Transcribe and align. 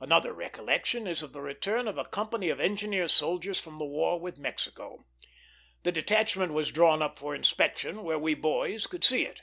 Another 0.00 0.32
recollection 0.32 1.06
is 1.06 1.22
of 1.22 1.34
the 1.34 1.42
return 1.42 1.88
of 1.88 1.98
a 1.98 2.06
company 2.06 2.48
of 2.48 2.58
engineer 2.58 3.06
soldiers 3.06 3.60
from 3.60 3.76
the 3.76 3.84
War 3.84 4.18
with 4.18 4.38
Mexico. 4.38 5.04
The 5.82 5.92
detachment 5.92 6.54
was 6.54 6.72
drawn 6.72 7.02
up 7.02 7.18
for 7.18 7.34
inspection 7.34 8.02
where 8.02 8.18
we 8.18 8.32
boys 8.32 8.86
could 8.86 9.04
see 9.04 9.26
it. 9.26 9.42